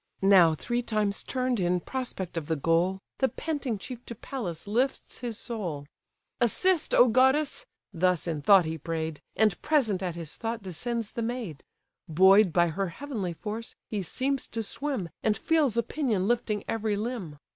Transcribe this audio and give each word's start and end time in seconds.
Now 0.23 0.55
three 0.55 0.81
times 0.81 1.21
turn'd 1.21 1.59
in 1.59 1.79
prospect 1.79 2.35
of 2.35 2.47
the 2.47 2.55
goal, 2.55 2.97
The 3.19 3.29
panting 3.29 3.77
chief 3.77 4.03
to 4.07 4.15
Pallas 4.15 4.65
lifts 4.65 5.19
his 5.19 5.37
soul: 5.37 5.85
"Assist, 6.39 6.95
O 6.95 7.07
goddess!" 7.07 7.67
thus 7.93 8.25
in 8.25 8.41
thought 8.41 8.65
he 8.65 8.79
pray'd! 8.79 9.21
And 9.35 9.61
present 9.61 10.01
at 10.01 10.15
his 10.15 10.37
thought 10.37 10.63
descends 10.63 11.11
the 11.11 11.21
maid. 11.21 11.63
Buoy'd 12.09 12.51
by 12.51 12.69
her 12.69 12.87
heavenly 12.87 13.33
force, 13.33 13.75
he 13.91 14.01
seems 14.01 14.47
to 14.47 14.63
swim, 14.63 15.09
And 15.21 15.37
feels 15.37 15.77
a 15.77 15.83
pinion 15.83 16.27
lifting 16.27 16.63
every 16.67 16.95
limb. 16.97 17.37